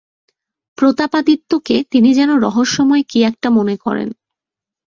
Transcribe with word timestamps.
প্রতাপাদিত্যকে 0.77 1.75
তিনি 1.91 2.09
যেন 2.13 2.29
রহস্যময় 2.37 3.03
কী 3.09 3.19
একটা 3.23 3.49
মনে 3.49 3.75
করেন। 3.77 4.09